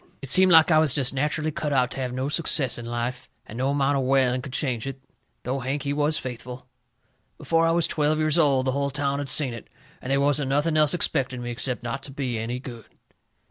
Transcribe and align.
It 0.23 0.29
seemed 0.29 0.51
like 0.51 0.71
I 0.71 0.79
was 0.79 0.95
jest 0.95 1.13
natcherally 1.13 1.53
cut 1.53 1.71
out 1.71 1.91
to 1.91 1.99
have 1.99 2.11
no 2.11 2.27
success 2.27 2.79
in 2.79 2.87
life, 2.87 3.29
and 3.45 3.55
no 3.59 3.69
amount 3.69 3.99
of 3.99 4.03
whaling 4.03 4.41
could 4.41 4.51
change 4.51 4.87
it, 4.87 4.99
though 5.43 5.59
Hank, 5.59 5.83
he 5.83 5.93
was 5.93 6.17
faithful. 6.17 6.65
Before 7.37 7.67
I 7.67 7.71
was 7.71 7.85
twelve 7.85 8.17
years 8.17 8.39
old 8.39 8.65
the 8.65 8.71
hull 8.71 8.89
town 8.89 9.19
had 9.19 9.29
seen 9.29 9.53
it, 9.53 9.67
and 10.01 10.11
they 10.11 10.17
wasn't 10.17 10.49
nothing 10.49 10.75
else 10.75 10.95
expected 10.95 11.37
of 11.37 11.43
me 11.43 11.51
except 11.51 11.83
not 11.83 12.01
to 12.01 12.11
be 12.11 12.39
any 12.39 12.57
good. 12.59 12.85